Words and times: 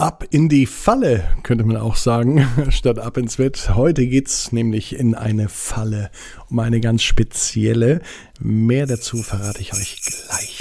Ab 0.00 0.24
in 0.30 0.48
die 0.48 0.64
Falle, 0.64 1.24
könnte 1.42 1.62
man 1.64 1.76
auch 1.76 1.94
sagen, 1.94 2.48
statt 2.70 2.98
ab 2.98 3.18
ins 3.18 3.36
Bett. 3.36 3.72
Heute 3.74 4.06
geht's 4.06 4.50
nämlich 4.50 4.98
in 4.98 5.14
eine 5.14 5.50
Falle, 5.50 6.10
um 6.48 6.58
eine 6.58 6.80
ganz 6.80 7.02
spezielle. 7.02 8.00
Mehr 8.40 8.86
dazu 8.86 9.18
verrate 9.18 9.60
ich 9.60 9.74
euch 9.74 10.00
gleich. 10.00 10.58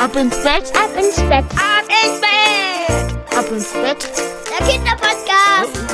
Ab 0.00 0.14
ins 0.14 0.36
Bett, 0.36 0.72
ab 0.72 0.90
ins 0.96 1.16
Bett, 1.16 1.44
ab 1.56 1.88
ins 1.88 2.20
Bett, 2.20 3.36
ab 3.36 3.46
ins 3.50 3.72
Bett. 3.72 4.08
Der 4.56 4.66
Kinderpodcast. 4.68 5.84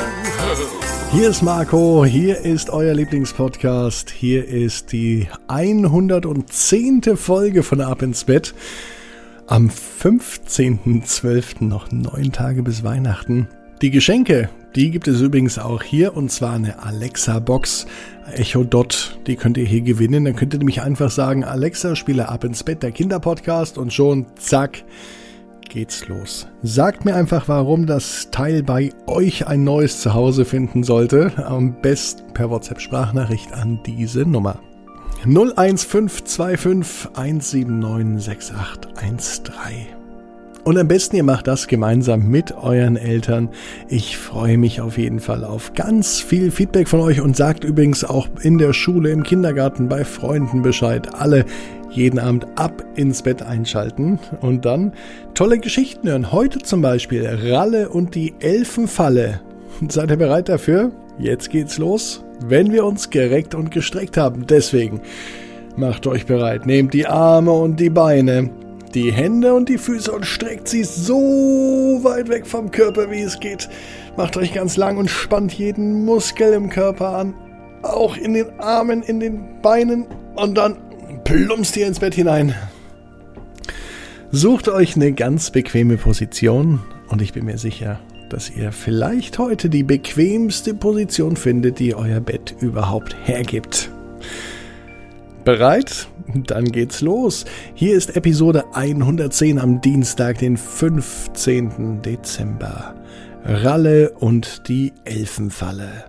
Hier 1.13 1.29
ist 1.29 1.41
Marco, 1.41 2.05
hier 2.05 2.41
ist 2.41 2.69
euer 2.69 2.93
Lieblingspodcast, 2.93 4.11
hier 4.11 4.47
ist 4.47 4.91
die 4.91 5.27
110. 5.47 7.17
Folge 7.17 7.63
von 7.63 7.81
Ab 7.81 8.03
ins 8.03 8.23
Bett. 8.23 8.53
Am 9.47 9.69
15.12. 9.69 11.65
noch 11.65 11.91
neun 11.91 12.31
Tage 12.31 12.63
bis 12.63 12.83
Weihnachten. 12.83 13.49
Die 13.81 13.91
Geschenke, 13.91 14.49
die 14.73 14.89
gibt 14.89 15.09
es 15.09 15.19
übrigens 15.19 15.59
auch 15.59 15.83
hier 15.83 16.15
und 16.15 16.31
zwar 16.31 16.53
eine 16.53 16.81
Alexa-Box 16.81 17.85
Echo 18.31 18.63
Dot. 18.63 19.19
Die 19.27 19.35
könnt 19.35 19.57
ihr 19.57 19.65
hier 19.65 19.81
gewinnen. 19.81 20.23
Dann 20.23 20.37
könnt 20.37 20.53
ihr 20.53 20.59
nämlich 20.59 20.81
einfach 20.81 21.11
sagen, 21.11 21.43
Alexa, 21.43 21.97
spiele 21.97 22.29
ab 22.29 22.45
ins 22.45 22.63
Bett, 22.63 22.83
der 22.83 22.93
Kinderpodcast 22.93 23.77
und 23.77 23.91
schon, 23.91 24.27
zack, 24.37 24.85
geht's 25.69 26.07
los. 26.07 26.47
Sagt 26.61 27.03
mir 27.03 27.13
einfach, 27.13 27.49
warum 27.49 27.85
das 27.85 28.29
Teil 28.31 28.63
bei 28.63 28.91
euch 29.07 29.45
ein 29.45 29.65
neues 29.65 29.99
Zuhause 29.99 30.45
finden 30.45 30.83
sollte. 30.83 31.33
Am 31.45 31.81
besten 31.81 32.33
per 32.33 32.49
WhatsApp-Sprachnachricht 32.49 33.51
an 33.51 33.81
diese 33.85 34.21
Nummer. 34.21 34.61
01525 35.25 37.09
179 37.13 38.25
6813. 38.25 39.87
Und 40.65 40.77
am 40.77 40.87
besten 40.87 41.15
ihr 41.15 41.23
macht 41.23 41.47
das 41.47 41.67
gemeinsam 41.67 42.27
mit 42.27 42.53
euren 42.53 42.97
Eltern. 42.97 43.49
Ich 43.87 44.17
freue 44.17 44.57
mich 44.57 44.81
auf 44.81 44.97
jeden 44.97 45.19
Fall 45.19 45.45
auf 45.45 45.73
ganz 45.73 46.19
viel 46.19 46.51
Feedback 46.51 46.89
von 46.89 46.99
euch 46.99 47.21
und 47.21 47.37
sagt 47.37 47.63
übrigens 47.63 48.03
auch 48.03 48.27
in 48.41 48.57
der 48.57 48.73
Schule, 48.73 49.11
im 49.11 49.23
Kindergarten, 49.23 49.87
bei 49.87 50.03
Freunden 50.03 50.61
Bescheid. 50.61 51.13
Alle 51.15 51.45
jeden 51.89 52.19
Abend 52.19 52.47
ab 52.55 52.83
ins 52.95 53.21
Bett 53.21 53.41
einschalten 53.43 54.19
und 54.41 54.65
dann 54.65 54.93
tolle 55.35 55.59
Geschichten 55.59 56.07
hören. 56.07 56.31
Heute 56.33 56.59
zum 56.59 56.81
Beispiel 56.81 57.25
Ralle 57.25 57.89
und 57.89 58.15
die 58.15 58.33
Elfenfalle. 58.39 59.41
Seid 59.89 60.11
ihr 60.11 60.17
bereit 60.17 60.49
dafür? 60.49 60.91
Jetzt 61.19 61.49
geht's 61.49 61.77
los, 61.77 62.23
wenn 62.45 62.71
wir 62.71 62.85
uns 62.85 63.09
gereckt 63.09 63.55
und 63.55 63.71
gestreckt 63.71 64.17
haben. 64.17 64.47
Deswegen 64.47 65.01
macht 65.75 66.07
euch 66.07 66.25
bereit, 66.25 66.65
nehmt 66.65 66.93
die 66.93 67.05
Arme 67.05 67.51
und 67.51 67.79
die 67.79 67.89
Beine, 67.89 68.49
die 68.93 69.11
Hände 69.11 69.53
und 69.53 69.69
die 69.69 69.77
Füße 69.77 70.11
und 70.11 70.25
streckt 70.25 70.67
sie 70.67 70.83
so 70.83 71.99
weit 72.03 72.29
weg 72.29 72.45
vom 72.47 72.71
Körper, 72.71 73.09
wie 73.11 73.21
es 73.21 73.39
geht. 73.39 73.69
Macht 74.17 74.37
euch 74.37 74.53
ganz 74.53 74.77
lang 74.77 74.97
und 74.97 75.09
spannt 75.09 75.53
jeden 75.53 76.05
Muskel 76.05 76.53
im 76.53 76.69
Körper 76.69 77.15
an. 77.15 77.33
Auch 77.83 78.17
in 78.17 78.33
den 78.33 78.59
Armen, 78.59 79.03
in 79.03 79.19
den 79.19 79.61
Beinen 79.61 80.05
und 80.35 80.55
dann 80.55 80.77
plumpst 81.23 81.75
ihr 81.77 81.87
ins 81.87 81.99
Bett 81.99 82.15
hinein. 82.15 82.55
Sucht 84.31 84.67
euch 84.67 84.95
eine 84.95 85.13
ganz 85.13 85.51
bequeme 85.51 85.97
Position 85.97 86.79
und 87.07 87.21
ich 87.21 87.33
bin 87.33 87.45
mir 87.45 87.57
sicher, 87.57 87.99
dass 88.33 88.49
ihr 88.49 88.71
vielleicht 88.71 89.37
heute 89.37 89.69
die 89.69 89.83
bequemste 89.83 90.73
Position 90.73 91.35
findet, 91.35 91.77
die 91.77 91.93
euer 91.93 92.19
Bett 92.19 92.55
überhaupt 92.59 93.15
hergibt. 93.23 93.91
Bereit? 95.45 96.07
Dann 96.33 96.65
geht's 96.65 97.01
los. 97.01 97.45
Hier 97.75 97.95
ist 97.95 98.15
Episode 98.15 98.63
110 98.73 99.59
am 99.59 99.81
Dienstag, 99.81 100.39
den 100.39 100.57
15. 100.57 102.01
Dezember. 102.01 102.95
Ralle 103.45 104.11
und 104.11 104.67
die 104.67 104.93
Elfenfalle. 105.05 106.05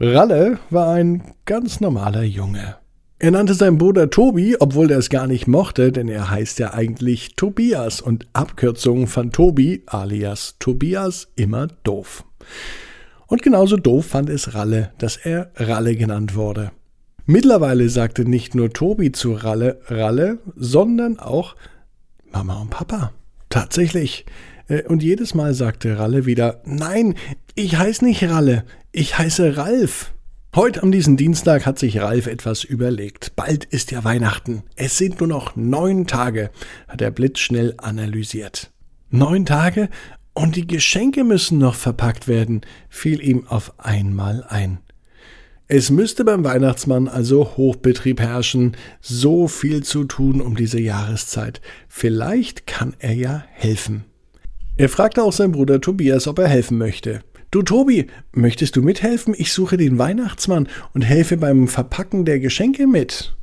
Ralle 0.00 0.58
war 0.68 0.92
ein 0.92 1.22
ganz 1.46 1.80
normaler 1.80 2.24
Junge. 2.24 2.79
Er 3.22 3.32
nannte 3.32 3.52
seinen 3.52 3.76
Bruder 3.76 4.08
Tobi, 4.08 4.56
obwohl 4.60 4.90
er 4.90 4.96
es 4.96 5.10
gar 5.10 5.26
nicht 5.26 5.46
mochte, 5.46 5.92
denn 5.92 6.08
er 6.08 6.30
heißt 6.30 6.58
ja 6.58 6.72
eigentlich 6.72 7.36
Tobias 7.36 8.00
und 8.00 8.26
Abkürzungen 8.32 9.08
von 9.08 9.30
Tobi 9.30 9.82
alias 9.84 10.56
Tobias 10.58 11.28
immer 11.36 11.66
doof. 11.84 12.24
Und 13.26 13.42
genauso 13.42 13.76
doof 13.76 14.06
fand 14.06 14.30
es 14.30 14.54
Ralle, 14.54 14.92
dass 14.96 15.18
er 15.18 15.50
Ralle 15.56 15.96
genannt 15.96 16.34
wurde. 16.34 16.72
Mittlerweile 17.26 17.90
sagte 17.90 18.24
nicht 18.24 18.54
nur 18.54 18.72
Tobi 18.72 19.12
zu 19.12 19.34
Ralle 19.34 19.82
Ralle, 19.88 20.38
sondern 20.56 21.18
auch 21.18 21.56
Mama 22.32 22.62
und 22.62 22.70
Papa. 22.70 23.12
Tatsächlich. 23.50 24.24
Äh, 24.66 24.84
und 24.84 25.02
jedes 25.02 25.34
Mal 25.34 25.52
sagte 25.52 25.98
Ralle 25.98 26.24
wieder, 26.24 26.62
nein, 26.64 27.16
ich 27.54 27.76
heiße 27.76 28.02
nicht 28.02 28.24
Ralle, 28.24 28.64
ich 28.92 29.18
heiße 29.18 29.58
Ralf. 29.58 30.14
Heute 30.56 30.82
am 30.82 30.90
diesem 30.90 31.16
Dienstag 31.16 31.64
hat 31.64 31.78
sich 31.78 32.00
Ralf 32.00 32.26
etwas 32.26 32.64
überlegt. 32.64 33.36
Bald 33.36 33.66
ist 33.66 33.92
ja 33.92 34.02
Weihnachten. 34.02 34.64
Es 34.74 34.98
sind 34.98 35.20
nur 35.20 35.28
noch 35.28 35.54
neun 35.54 36.08
Tage, 36.08 36.50
hat 36.88 37.00
er 37.00 37.12
blitzschnell 37.12 37.74
analysiert. 37.76 38.72
Neun 39.10 39.46
Tage 39.46 39.88
und 40.34 40.56
die 40.56 40.66
Geschenke 40.66 41.22
müssen 41.22 41.58
noch 41.58 41.76
verpackt 41.76 42.26
werden, 42.26 42.62
fiel 42.88 43.22
ihm 43.22 43.46
auf 43.46 43.74
einmal 43.78 44.42
ein. 44.42 44.80
Es 45.68 45.88
müsste 45.90 46.24
beim 46.24 46.42
Weihnachtsmann 46.42 47.06
also 47.06 47.56
Hochbetrieb 47.56 48.18
herrschen, 48.18 48.76
so 49.00 49.46
viel 49.46 49.84
zu 49.84 50.02
tun 50.02 50.40
um 50.40 50.56
diese 50.56 50.80
Jahreszeit. 50.80 51.60
Vielleicht 51.88 52.66
kann 52.66 52.96
er 52.98 53.14
ja 53.14 53.44
helfen. 53.52 54.02
Er 54.76 54.88
fragte 54.88 55.22
auch 55.22 55.32
seinen 55.32 55.52
Bruder 55.52 55.80
Tobias, 55.80 56.26
ob 56.26 56.40
er 56.40 56.48
helfen 56.48 56.76
möchte. 56.76 57.20
Du 57.50 57.62
Tobi, 57.62 58.06
möchtest 58.32 58.76
du 58.76 58.82
mithelfen? 58.82 59.34
Ich 59.36 59.52
suche 59.52 59.76
den 59.76 59.98
Weihnachtsmann 59.98 60.68
und 60.94 61.02
helfe 61.02 61.36
beim 61.36 61.66
Verpacken 61.66 62.24
der 62.24 62.38
Geschenke 62.38 62.86
mit. 62.86 63.34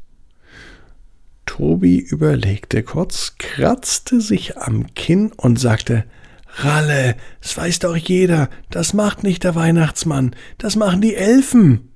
Tobi 1.45 1.97
überlegte 1.99 2.83
kurz, 2.83 3.35
kratzte 3.37 4.21
sich 4.21 4.57
am 4.57 4.93
Kinn 4.93 5.33
und 5.35 5.59
sagte 5.59 6.05
Ralle, 6.59 7.15
das 7.41 7.57
weiß 7.57 7.79
doch 7.79 7.97
jeder, 7.97 8.49
das 8.69 8.93
macht 8.93 9.23
nicht 9.23 9.43
der 9.43 9.55
Weihnachtsmann, 9.55 10.35
das 10.57 10.77
machen 10.77 11.01
die 11.01 11.15
Elfen. 11.15 11.91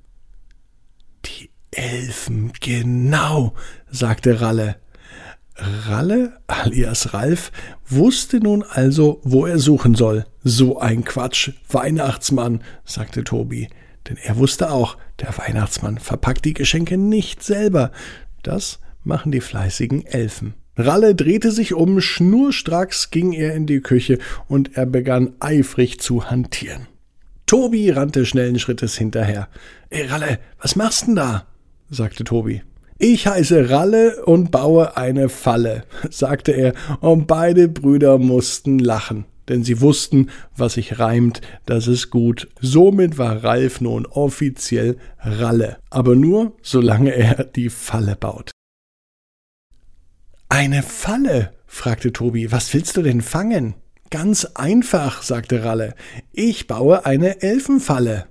Die 1.24 1.50
Elfen, 1.70 2.52
genau, 2.60 3.54
sagte 3.90 4.42
Ralle. 4.42 4.76
Ralle, 5.56 6.38
alias 6.46 7.14
Ralf, 7.14 7.52
wusste 7.86 8.38
nun 8.38 8.62
also, 8.62 9.20
wo 9.24 9.46
er 9.46 9.58
suchen 9.58 9.94
soll. 9.94 10.26
So 10.44 10.78
ein 10.78 11.04
Quatsch, 11.04 11.50
Weihnachtsmann, 11.68 12.62
sagte 12.84 13.24
Tobi. 13.24 13.68
Denn 14.08 14.16
er 14.16 14.36
wusste 14.36 14.70
auch, 14.70 14.96
der 15.20 15.36
Weihnachtsmann 15.38 15.98
verpackt 15.98 16.44
die 16.44 16.54
Geschenke 16.54 16.96
nicht 16.98 17.42
selber. 17.42 17.92
Das 18.42 18.80
machen 19.04 19.30
die 19.32 19.40
fleißigen 19.40 20.04
Elfen. 20.06 20.54
Ralle 20.76 21.14
drehte 21.14 21.52
sich 21.52 21.74
um, 21.74 22.00
schnurstracks 22.00 23.10
ging 23.10 23.32
er 23.32 23.54
in 23.54 23.66
die 23.66 23.80
Küche 23.80 24.18
und 24.48 24.76
er 24.76 24.86
begann 24.86 25.34
eifrig 25.38 26.00
zu 26.00 26.30
hantieren. 26.30 26.88
Tobi 27.46 27.90
rannte 27.90 28.24
schnellen 28.24 28.58
Schrittes 28.58 28.96
hinterher. 28.96 29.48
Ey, 29.90 30.06
Ralle, 30.06 30.38
was 30.58 30.74
machst 30.74 31.06
denn 31.06 31.16
da? 31.16 31.46
sagte 31.90 32.24
Tobi. 32.24 32.62
Ich 32.98 33.26
heiße 33.26 33.68
Ralle 33.68 34.24
und 34.24 34.50
baue 34.50 34.96
eine 34.96 35.28
Falle, 35.28 35.84
sagte 36.10 36.52
er, 36.52 36.72
und 37.00 37.26
beide 37.26 37.68
Brüder 37.68 38.16
mussten 38.16 38.78
lachen, 38.78 39.26
denn 39.48 39.64
sie 39.64 39.80
wussten, 39.80 40.30
was 40.56 40.74
sich 40.74 40.98
reimt, 40.98 41.40
das 41.66 41.86
ist 41.86 42.10
gut. 42.10 42.48
Somit 42.60 43.18
war 43.18 43.42
Ralf 43.44 43.80
nun 43.80 44.06
offiziell 44.06 44.98
Ralle, 45.18 45.78
aber 45.90 46.14
nur, 46.14 46.56
solange 46.62 47.14
er 47.14 47.44
die 47.44 47.70
Falle 47.70 48.16
baut. 48.16 48.50
Eine 50.48 50.82
Falle? 50.82 51.54
fragte 51.66 52.12
Tobi. 52.12 52.52
Was 52.52 52.74
willst 52.74 52.96
du 52.98 53.02
denn 53.02 53.22
fangen? 53.22 53.74
Ganz 54.10 54.44
einfach, 54.44 55.22
sagte 55.22 55.64
Ralle. 55.64 55.94
Ich 56.32 56.66
baue 56.66 57.06
eine 57.06 57.40
Elfenfalle. 57.40 58.26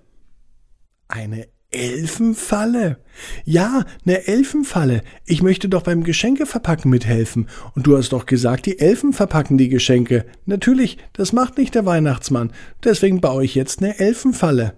Eine 1.08 1.48
Elfenfalle? 1.72 2.98
Ja, 3.46 3.86
ne 4.04 4.28
Elfenfalle. 4.28 5.04
Ich 5.26 5.42
möchte 5.42 5.70
doch 5.70 5.84
beim 5.84 6.04
Geschenkeverpacken 6.04 6.92
mithelfen. 6.92 7.48
Und 7.76 7.88
du 7.88 7.98
hast 7.98 8.12
doch 8.12 8.26
gesagt, 8.26 8.66
die 8.66 8.80
Elfen 8.80 9.14
verpacken 9.14 9.58
die 9.58 9.70
Geschenke. 9.70 10.26
Natürlich, 10.46 10.98
das 11.14 11.32
macht 11.32 11.58
nicht 11.58 11.74
der 11.74 11.86
Weihnachtsmann. 11.86 12.52
Deswegen 12.84 13.22
baue 13.22 13.46
ich 13.46 13.56
jetzt 13.56 13.80
ne 13.82 13.98
Elfenfalle. 14.00 14.74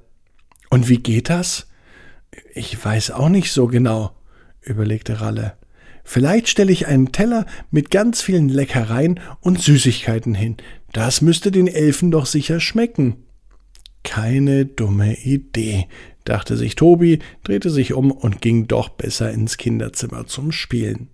Und 0.69 0.87
wie 0.87 0.99
geht 0.99 1.29
das? 1.29 1.67
Ich 2.53 2.83
weiß 2.83 3.11
auch 3.11 3.29
nicht 3.29 3.51
so 3.51 3.67
genau, 3.67 4.15
überlegte 4.61 5.21
Ralle. 5.21 5.53
Vielleicht 6.03 6.49
stelle 6.49 6.71
ich 6.71 6.87
einen 6.87 7.11
Teller 7.11 7.45
mit 7.71 7.89
ganz 7.89 8.21
vielen 8.21 8.49
Leckereien 8.49 9.19
und 9.39 9.61
Süßigkeiten 9.61 10.35
hin. 10.35 10.57
Das 10.91 11.21
müsste 11.21 11.51
den 11.51 11.67
Elfen 11.67 12.11
doch 12.11 12.25
sicher 12.25 12.59
schmecken. 12.59 13.25
Keine 14.03 14.65
dumme 14.65 15.17
Idee, 15.21 15.87
dachte 16.25 16.57
sich 16.57 16.75
Tobi, 16.75 17.19
drehte 17.43 17.69
sich 17.69 17.93
um 17.93 18.11
und 18.11 18.41
ging 18.41 18.67
doch 18.67 18.89
besser 18.89 19.31
ins 19.31 19.57
Kinderzimmer 19.57 20.25
zum 20.25 20.51
Spielen. 20.51 21.09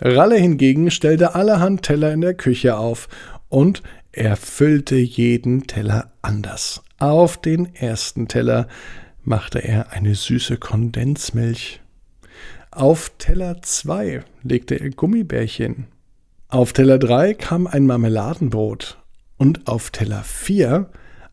Ralle 0.00 0.36
hingegen 0.36 0.90
stellte 0.90 1.34
allerhand 1.34 1.82
Teller 1.82 2.12
in 2.12 2.20
der 2.20 2.34
Küche 2.34 2.76
auf, 2.76 3.08
und 3.48 3.82
Er 4.12 4.36
füllte 4.36 4.96
jeden 4.96 5.66
Teller 5.66 6.10
anders. 6.22 6.82
Auf 6.98 7.36
den 7.40 7.74
ersten 7.74 8.28
Teller 8.28 8.66
machte 9.22 9.58
er 9.58 9.92
eine 9.92 10.14
süße 10.14 10.56
Kondensmilch. 10.56 11.82
Auf 12.70 13.12
Teller 13.18 13.60
2 13.60 14.24
legte 14.42 14.80
er 14.80 14.90
Gummibärchen. 14.90 15.86
Auf 16.48 16.72
Teller 16.72 16.98
3 16.98 17.34
kam 17.34 17.66
ein 17.66 17.86
Marmeladenbrot. 17.86 18.98
Und 19.36 19.66
auf 19.68 19.90
Teller 19.90 20.22
4 20.22 20.88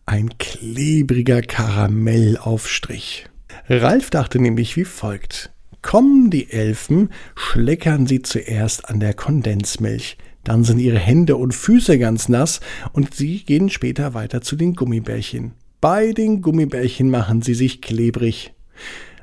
ein 0.05 0.37
klebriger 0.37 1.41
Karamellaufstrich. 1.41 3.25
Ralf 3.69 4.09
dachte 4.09 4.39
nämlich 4.39 4.75
wie 4.75 4.85
folgt. 4.85 5.51
Kommen 5.81 6.29
die 6.29 6.51
Elfen, 6.51 7.09
schleckern 7.35 8.07
sie 8.07 8.21
zuerst 8.21 8.89
an 8.89 8.99
der 8.99 9.13
Kondensmilch. 9.13 10.17
Dann 10.43 10.63
sind 10.63 10.79
ihre 10.79 10.99
Hände 10.99 11.35
und 11.37 11.53
Füße 11.53 11.97
ganz 11.99 12.29
nass 12.29 12.59
und 12.91 13.13
sie 13.13 13.43
gehen 13.43 13.69
später 13.69 14.13
weiter 14.13 14.41
zu 14.41 14.55
den 14.55 14.73
Gummibärchen. 14.73 15.53
Bei 15.79 16.11
den 16.11 16.41
Gummibärchen 16.41 17.09
machen 17.09 17.41
sie 17.41 17.53
sich 17.53 17.81
klebrig. 17.81 18.53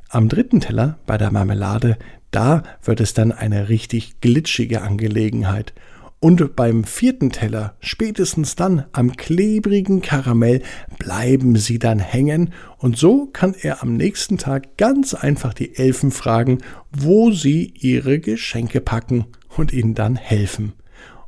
Am 0.09 0.29
dritten 0.29 0.61
Teller, 0.61 0.99
bei 1.07 1.19
der 1.19 1.31
Marmelade, 1.31 1.99
da 2.31 2.63
wird 2.83 3.01
es 3.01 3.15
dann 3.15 3.33
eine 3.33 3.69
richtig 3.69 4.21
glitschige 4.21 4.83
Angelegenheit. 4.83 5.73
Und 6.23 6.55
beim 6.55 6.85
vierten 6.85 7.31
Teller, 7.31 7.77
spätestens 7.81 8.55
dann 8.55 8.85
am 8.93 9.17
klebrigen 9.17 10.03
Karamell, 10.03 10.63
bleiben 10.99 11.57
sie 11.57 11.79
dann 11.79 11.99
hängen, 11.99 12.53
und 12.77 12.99
so 12.99 13.27
kann 13.27 13.55
er 13.59 13.83
am 13.83 13.97
nächsten 13.97 14.37
Tag 14.37 14.77
ganz 14.77 15.15
einfach 15.15 15.55
die 15.55 15.77
Elfen 15.77 16.11
fragen, 16.11 16.59
wo 16.93 17.31
sie 17.31 17.73
ihre 17.75 18.21
Geschenke 18.21 18.83
packen 18.83 19.25
und 19.57 19.73
ihnen 19.73 19.95
dann 19.95 20.15
helfen. 20.15 20.75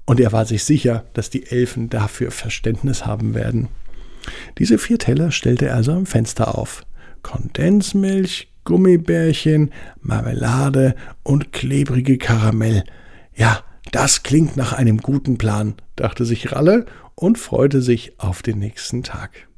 Und 0.04 0.20
er 0.20 0.32
war 0.32 0.44
sich 0.44 0.64
sicher, 0.64 1.06
dass 1.14 1.30
die 1.30 1.46
Elfen 1.46 1.88
dafür 1.88 2.30
Verständnis 2.30 3.06
haben 3.06 3.34
werden. 3.34 3.68
Diese 4.58 4.76
vier 4.76 4.98
Teller 4.98 5.30
stellte 5.30 5.68
er 5.68 5.76
also 5.76 5.92
am 5.92 6.04
Fenster 6.04 6.58
auf. 6.58 6.84
Kondensmilch, 7.22 8.52
Gummibärchen, 8.64 9.70
Marmelade 10.00 10.96
und 11.22 11.52
klebrige 11.52 12.18
Karamell. 12.18 12.84
Ja, 13.34 13.64
das 13.90 14.22
klingt 14.22 14.56
nach 14.56 14.72
einem 14.72 14.98
guten 14.98 15.38
Plan, 15.38 15.74
dachte 15.96 16.24
sich 16.24 16.52
Ralle 16.52 16.86
und 17.14 17.38
freute 17.38 17.82
sich 17.82 18.18
auf 18.20 18.42
den 18.42 18.58
nächsten 18.58 19.02
Tag. 19.02 19.48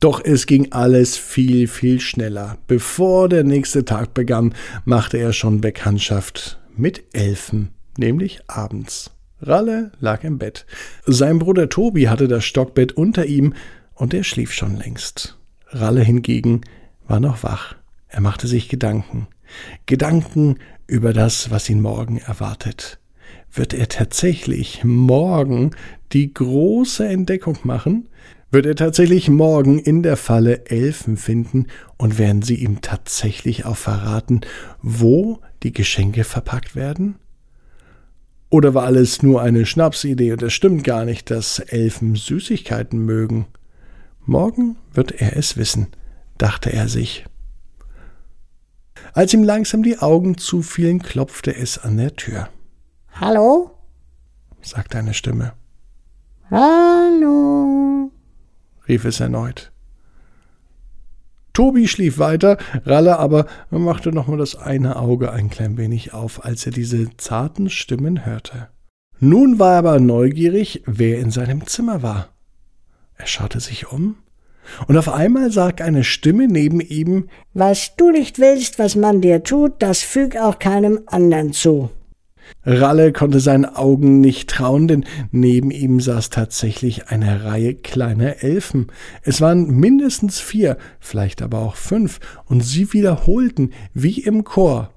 Doch 0.00 0.24
es 0.24 0.46
ging 0.46 0.70
alles 0.70 1.16
viel, 1.16 1.66
viel 1.66 1.98
schneller. 1.98 2.58
Bevor 2.68 3.28
der 3.28 3.42
nächste 3.42 3.84
Tag 3.84 4.14
begann, 4.14 4.54
machte 4.84 5.16
er 5.16 5.32
schon 5.32 5.60
Bekanntschaft 5.60 6.60
mit 6.76 7.04
Elfen, 7.12 7.70
nämlich 7.96 8.40
abends. 8.46 9.10
Ralle 9.40 9.92
lag 10.00 10.22
im 10.24 10.38
Bett. 10.38 10.66
Sein 11.04 11.38
Bruder 11.40 11.68
Tobi 11.68 12.08
hatte 12.08 12.28
das 12.28 12.44
Stockbett 12.44 12.92
unter 12.92 13.26
ihm 13.26 13.54
und 13.94 14.14
er 14.14 14.24
schlief 14.24 14.52
schon 14.52 14.76
längst. 14.76 15.36
Ralle 15.66 16.02
hingegen 16.02 16.62
war 17.06 17.20
noch 17.20 17.42
wach. 17.42 17.74
Er 18.08 18.20
machte 18.20 18.46
sich 18.46 18.68
Gedanken. 18.68 19.26
Gedanken 19.86 20.58
über 20.86 21.12
das, 21.12 21.50
was 21.50 21.68
ihn 21.68 21.80
morgen 21.80 22.18
erwartet. 22.18 22.98
Wird 23.52 23.74
er 23.74 23.88
tatsächlich 23.88 24.84
morgen 24.84 25.72
die 26.12 26.32
große 26.32 27.06
Entdeckung 27.06 27.58
machen? 27.64 28.08
Wird 28.50 28.66
er 28.66 28.76
tatsächlich 28.76 29.28
morgen 29.28 29.78
in 29.78 30.02
der 30.02 30.16
Falle 30.16 30.66
Elfen 30.66 31.16
finden 31.16 31.66
und 31.96 32.18
werden 32.18 32.42
sie 32.42 32.54
ihm 32.54 32.80
tatsächlich 32.80 33.66
auch 33.66 33.76
verraten, 33.76 34.40
wo 34.80 35.40
die 35.62 35.72
Geschenke 35.72 36.24
verpackt 36.24 36.74
werden? 36.74 37.16
Oder 38.50 38.72
war 38.72 38.84
alles 38.84 39.22
nur 39.22 39.42
eine 39.42 39.66
Schnapsidee 39.66 40.32
und 40.32 40.42
es 40.42 40.54
stimmt 40.54 40.84
gar 40.84 41.04
nicht, 41.04 41.30
dass 41.30 41.58
Elfen 41.58 42.14
Süßigkeiten 42.14 42.98
mögen? 42.98 43.46
Morgen 44.24 44.76
wird 44.92 45.12
er 45.12 45.36
es 45.36 45.58
wissen, 45.58 45.88
dachte 46.38 46.72
er 46.72 46.88
sich. 46.88 47.26
Als 49.12 49.34
ihm 49.34 49.42
langsam 49.42 49.82
die 49.82 49.98
Augen 49.98 50.38
zufielen, 50.38 51.00
klopfte 51.00 51.54
es 51.54 51.76
an 51.78 51.98
der 51.98 52.16
Tür. 52.16 52.48
Hallo? 53.20 53.72
sagte 54.62 54.98
eine 54.98 55.12
Stimme. 55.12 55.54
Hallo? 56.52 58.12
rief 58.86 59.04
es 59.04 59.18
erneut. 59.18 59.72
Tobi 61.52 61.88
schlief 61.88 62.18
weiter, 62.18 62.58
Ralle 62.86 63.18
aber 63.18 63.46
machte 63.70 64.12
nochmal 64.12 64.38
das 64.38 64.54
eine 64.54 64.94
Auge 64.96 65.32
ein 65.32 65.50
klein 65.50 65.76
wenig 65.76 66.14
auf, 66.14 66.44
als 66.44 66.64
er 66.64 66.70
diese 66.70 67.16
zarten 67.16 67.70
Stimmen 67.70 68.24
hörte. 68.24 68.68
Nun 69.18 69.58
war 69.58 69.72
er 69.72 69.78
aber 69.78 69.98
neugierig, 69.98 70.84
wer 70.86 71.18
in 71.18 71.32
seinem 71.32 71.66
Zimmer 71.66 72.02
war. 72.04 72.28
Er 73.16 73.26
schaute 73.26 73.58
sich 73.58 73.90
um, 73.90 74.18
und 74.86 74.96
auf 74.96 75.08
einmal 75.08 75.50
sagt 75.50 75.80
eine 75.80 76.04
Stimme 76.04 76.46
neben 76.46 76.80
ihm 76.80 77.28
Was 77.52 77.96
du 77.96 78.12
nicht 78.12 78.38
willst, 78.38 78.78
was 78.78 78.94
man 78.94 79.20
dir 79.20 79.42
tut, 79.42 79.82
das 79.82 80.02
füg 80.02 80.36
auch 80.36 80.60
keinem 80.60 81.00
anderen 81.06 81.52
zu. 81.52 81.90
Ralle 82.64 83.12
konnte 83.12 83.40
seinen 83.40 83.64
Augen 83.64 84.20
nicht 84.20 84.50
trauen, 84.50 84.88
denn 84.88 85.04
neben 85.30 85.70
ihm 85.70 86.00
saß 86.00 86.30
tatsächlich 86.30 87.08
eine 87.08 87.44
Reihe 87.44 87.74
kleiner 87.74 88.42
Elfen. 88.42 88.88
Es 89.22 89.40
waren 89.40 89.70
mindestens 89.70 90.40
vier, 90.40 90.76
vielleicht 91.00 91.42
aber 91.42 91.60
auch 91.60 91.76
fünf, 91.76 92.20
und 92.46 92.62
sie 92.62 92.92
wiederholten 92.92 93.72
wie 93.94 94.20
im 94.20 94.44
Chor. 94.44 94.90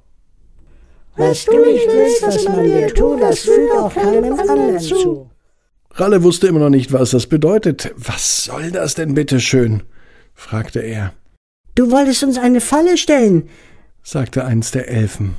Was 1.16 1.46
du 1.46 1.58
nicht 1.58 1.88
willst, 1.88 2.24
was 2.24 2.46
man 2.46 2.64
dir 2.64 2.88
tut, 2.94 3.22
das 3.22 3.40
füg 3.40 3.72
auch 3.78 3.94
keinem 3.94 4.40
anderen 4.40 4.80
zu. 4.80 5.30
Ralle 5.94 6.24
wusste 6.24 6.48
immer 6.48 6.60
noch 6.60 6.70
nicht, 6.70 6.94
was 6.94 7.12
das 7.12 7.28
bedeutet. 7.28 7.94
Was 7.98 8.46
soll 8.46 8.72
das 8.72 8.96
denn 8.96 9.14
bitte 9.14 9.40
schön? 9.40 9.84
fragte 10.34 10.80
er. 10.80 11.14
Du 11.76 11.92
wolltest 11.92 12.24
uns 12.24 12.38
eine 12.38 12.62
Falle 12.62 12.98
stellen, 12.98 13.50
sagte 14.04 14.46
eins 14.46 14.72
der 14.72 14.88
Elfen. 14.88 15.36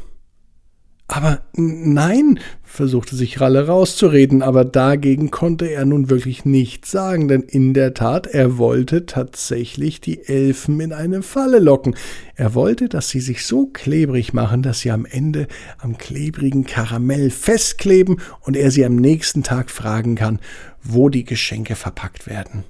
Aber 1.08 1.42
nein, 1.54 2.40
versuchte 2.62 3.16
sich 3.16 3.38
Ralle 3.38 3.66
rauszureden, 3.66 4.40
aber 4.40 4.64
dagegen 4.64 5.30
konnte 5.30 5.66
er 5.66 5.84
nun 5.84 6.08
wirklich 6.08 6.46
nichts 6.46 6.90
sagen, 6.90 7.28
denn 7.28 7.42
in 7.42 7.74
der 7.74 7.92
Tat, 7.92 8.26
er 8.26 8.56
wollte 8.56 9.04
tatsächlich 9.04 10.00
die 10.00 10.26
Elfen 10.26 10.80
in 10.80 10.94
eine 10.94 11.22
Falle 11.22 11.58
locken. 11.58 11.96
Er 12.34 12.54
wollte, 12.54 12.88
dass 12.88 13.10
sie 13.10 13.20
sich 13.20 13.44
so 13.44 13.66
klebrig 13.66 14.32
machen, 14.32 14.62
dass 14.62 14.80
sie 14.80 14.90
am 14.90 15.04
Ende 15.04 15.48
am 15.76 15.98
klebrigen 15.98 16.64
Karamell 16.64 17.28
festkleben 17.30 18.20
und 18.40 18.56
er 18.56 18.70
sie 18.70 18.86
am 18.86 18.96
nächsten 18.96 19.42
Tag 19.42 19.70
fragen 19.70 20.14
kann, 20.14 20.38
wo 20.82 21.10
die 21.10 21.24
Geschenke 21.24 21.76
verpackt 21.76 22.26
werden. 22.26 22.64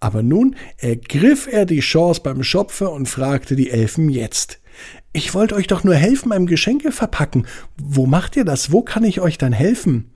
Aber 0.00 0.22
nun 0.22 0.56
ergriff 0.78 1.46
er 1.48 1.66
die 1.66 1.80
Chance 1.80 2.22
beim 2.24 2.42
Schopfer 2.42 2.90
und 2.90 3.06
fragte 3.06 3.54
die 3.54 3.70
Elfen 3.70 4.08
jetzt. 4.08 4.59
Ich 5.12 5.34
wollte 5.34 5.56
euch 5.56 5.66
doch 5.66 5.82
nur 5.82 5.94
helfen 5.94 6.28
beim 6.30 6.46
Geschenke 6.46 6.92
verpacken. 6.92 7.46
Wo 7.76 8.06
macht 8.06 8.36
ihr 8.36 8.44
das? 8.44 8.70
Wo 8.70 8.82
kann 8.82 9.02
ich 9.04 9.20
euch 9.20 9.38
dann 9.38 9.52
helfen? 9.52 10.12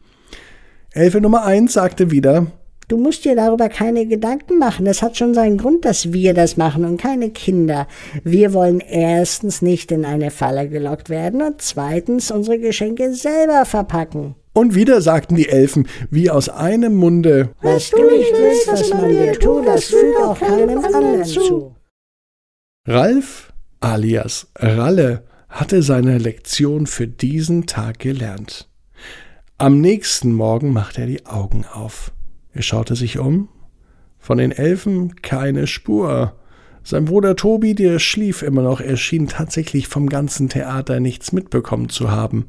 Elfe 0.93 1.21
Nummer 1.21 1.45
eins 1.45 1.73
sagte 1.73 2.13
wieder, 2.13 2.47
Du 2.87 2.99
musst 2.99 3.25
dir 3.25 3.35
darüber 3.35 3.71
keine 3.71 4.07
Gedanken 4.07 4.59
machen. 4.59 4.87
Es 4.87 5.01
hat 5.01 5.17
schon 5.17 5.33
seinen 5.33 5.57
Grund, 5.57 5.87
dass 5.87 6.13
wir 6.13 6.35
das 6.35 6.59
machen 6.59 6.85
und 6.85 7.01
keine 7.01 7.31
Kinder. 7.31 7.89
Wir 8.25 8.53
wollen 8.53 8.81
erstens 8.81 9.63
nicht 9.63 9.91
in 9.91 10.05
eine 10.05 10.31
Falle 10.31 10.69
gelockt 10.69 11.09
werden 11.09 11.41
und 11.41 11.63
zweitens 11.63 12.31
unsere 12.31 12.59
Geschenke 12.59 13.15
selber 13.15 13.65
verpacken. 13.65 14.35
Und 14.53 14.75
wieder 14.75 15.01
sagten 15.01 15.35
die 15.35 15.49
Elfen, 15.49 15.89
wie 16.11 16.31
aus 16.31 16.49
einem 16.51 16.95
Munde, 16.95 17.51
Was 17.63 17.91
du 17.91 18.05
nicht 18.05 18.33
willst, 18.33 18.69
was 18.69 18.91
man 18.91 19.09
dir 19.09 19.33
tut, 19.33 19.67
das 19.67 19.85
füg 19.87 20.17
auch 20.23 20.39
keinem 20.39 20.85
anderen 20.85 21.25
zu. 21.25 21.75
Ralf 22.87 23.54
alias 23.85 24.50
Ralle 24.57 25.25
hatte 25.49 25.83
seine 25.83 26.19
Lektion 26.19 26.87
für 26.87 27.07
diesen 27.07 27.67
Tag 27.67 27.99
gelernt. 27.99 28.69
Am 29.59 29.81
nächsten 29.81 30.33
Morgen 30.33 30.73
machte 30.73 31.03
er 31.03 31.07
die 31.07 31.26
Augen 31.26 31.64
auf. 31.71 32.12
Er 32.53 32.62
schaute 32.62 32.97
sich 32.97 33.19
um. 33.19 33.49
Von 34.19 34.38
den 34.38 34.53
Elfen 34.53 35.17
keine 35.21 35.67
Spur. 35.67 36.35
Sein 36.83 37.05
Bruder 37.05 37.37
Tobi, 37.37 37.75
der 37.75 37.99
schlief 37.99 38.43
immer 38.43 38.62
noch, 38.62 38.81
er 38.81 38.97
schien 38.97 39.29
tatsächlich 39.29 39.87
vom 39.87 40.09
ganzen 40.09 40.49
Theater 40.49 40.99
nichts 40.99 41.33
mitbekommen 41.33 41.88
zu 41.88 42.11
haben. 42.11 42.47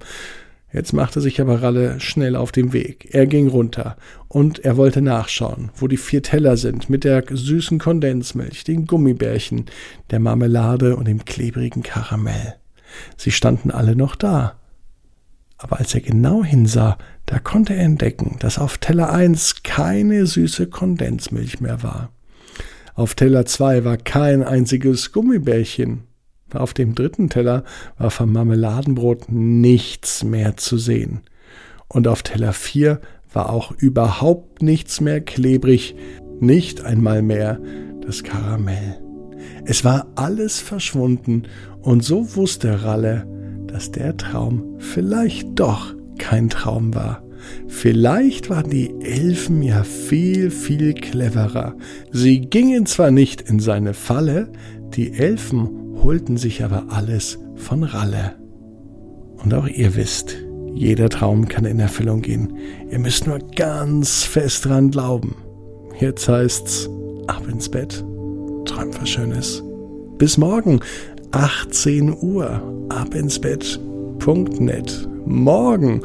Jetzt 0.75 0.91
machte 0.91 1.21
sich 1.21 1.39
aber 1.39 1.61
Ralle 1.61 2.01
schnell 2.01 2.35
auf 2.35 2.51
den 2.51 2.73
Weg. 2.73 3.07
Er 3.13 3.27
ging 3.27 3.47
runter 3.47 3.95
und 4.27 4.59
er 4.59 4.75
wollte 4.75 5.01
nachschauen, 5.01 5.71
wo 5.77 5.87
die 5.87 5.95
vier 5.95 6.21
Teller 6.21 6.57
sind 6.57 6.89
mit 6.89 7.05
der 7.05 7.23
süßen 7.29 7.79
Kondensmilch, 7.79 8.65
den 8.65 8.85
Gummibärchen, 8.85 9.67
der 10.11 10.19
Marmelade 10.19 10.97
und 10.97 11.07
dem 11.07 11.23
klebrigen 11.23 11.81
Karamell. 11.81 12.55
Sie 13.15 13.31
standen 13.31 13.71
alle 13.71 13.95
noch 13.95 14.17
da. 14.17 14.59
Aber 15.57 15.79
als 15.79 15.95
er 15.95 16.01
genau 16.01 16.43
hinsah, 16.43 16.97
da 17.25 17.39
konnte 17.39 17.73
er 17.73 17.85
entdecken, 17.85 18.35
dass 18.41 18.59
auf 18.59 18.77
Teller 18.77 19.13
1 19.13 19.63
keine 19.63 20.25
süße 20.25 20.67
Kondensmilch 20.67 21.61
mehr 21.61 21.83
war. 21.83 22.11
Auf 22.95 23.15
Teller 23.15 23.45
2 23.45 23.85
war 23.85 23.95
kein 23.95 24.43
einziges 24.43 25.13
Gummibärchen. 25.13 26.03
Auf 26.53 26.73
dem 26.73 26.93
dritten 26.93 27.29
Teller 27.29 27.63
war 27.97 28.11
vom 28.11 28.31
Marmeladenbrot 28.31 29.31
nichts 29.31 30.23
mehr 30.23 30.57
zu 30.57 30.77
sehen. 30.77 31.21
Und 31.87 32.07
auf 32.07 32.21
Teller 32.21 32.53
4 32.53 33.01
war 33.33 33.49
auch 33.49 33.71
überhaupt 33.71 34.61
nichts 34.61 35.01
mehr 35.01 35.21
klebrig, 35.21 35.95
nicht 36.39 36.85
einmal 36.85 37.21
mehr 37.21 37.59
das 38.05 38.23
Karamell. 38.23 39.01
Es 39.65 39.83
war 39.83 40.07
alles 40.15 40.59
verschwunden, 40.59 41.43
und 41.81 42.03
so 42.03 42.35
wusste 42.35 42.83
Ralle, 42.83 43.27
dass 43.67 43.91
der 43.91 44.15
Traum 44.17 44.75
vielleicht 44.79 45.59
doch 45.59 45.93
kein 46.17 46.49
Traum 46.49 46.93
war. 46.93 47.23
Vielleicht 47.67 48.49
waren 48.49 48.69
die 48.69 48.91
Elfen 49.01 49.61
ja 49.61 49.83
viel, 49.83 50.49
viel 50.49 50.93
cleverer. 50.93 51.75
Sie 52.11 52.41
gingen 52.41 52.85
zwar 52.85 53.11
nicht 53.11 53.41
in 53.41 53.59
seine 53.59 53.93
Falle, 53.93 54.51
die 54.95 55.13
Elfen 55.13 55.84
holten 56.05 56.37
sich 56.37 56.63
aber 56.63 56.85
alles 56.89 57.39
von 57.55 57.83
Ralle. 57.83 58.35
Und 59.43 59.55
auch 59.55 59.67
ihr 59.67 59.95
wisst, 59.95 60.35
jeder 60.75 61.09
Traum 61.09 61.47
kann 61.47 61.65
in 61.65 61.79
Erfüllung 61.79 62.21
gehen. 62.21 62.59
Ihr 62.91 62.99
müsst 62.99 63.25
nur 63.25 63.39
ganz 63.39 64.21
fest 64.21 64.65
dran 64.65 64.91
glauben. 64.91 65.35
Jetzt 65.99 66.29
heißt's 66.29 66.87
ab 67.25 67.47
ins 67.51 67.69
Bett. 67.69 68.05
Träumt 68.65 69.01
was 69.01 69.09
Schönes. 69.09 69.63
Bis 70.19 70.37
morgen, 70.37 70.79
18 71.31 72.15
Uhr, 72.21 72.61
abinsbett.net. 72.89 75.09
Morgen 75.25 76.01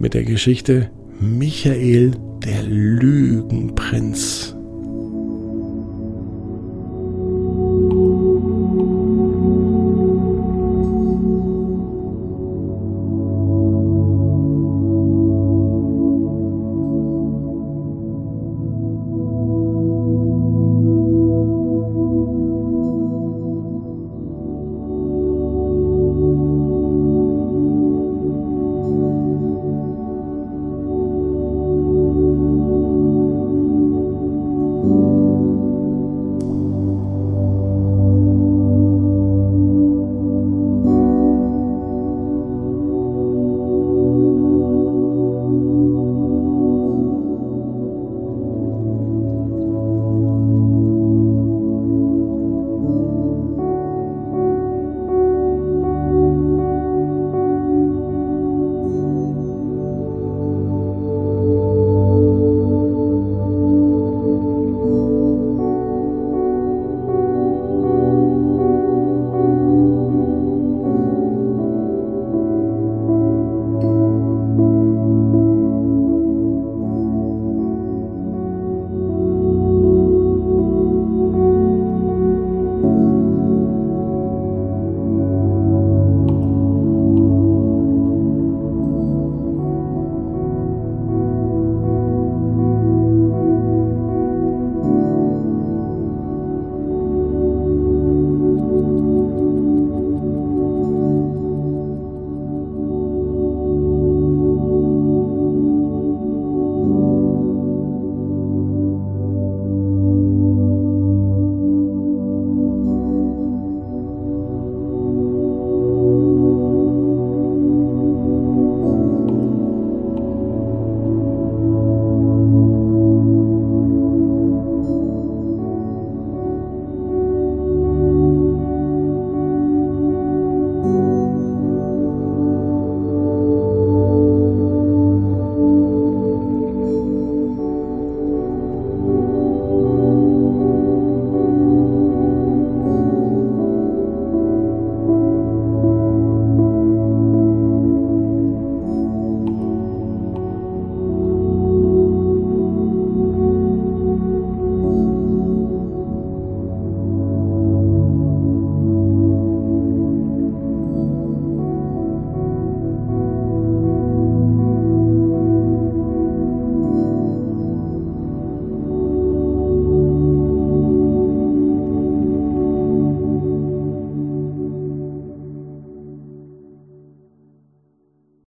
mit 0.00 0.14
der 0.14 0.24
Geschichte 0.24 0.90
Michael 1.20 2.16
der 2.44 2.64
Lügenprinz. 2.64 4.55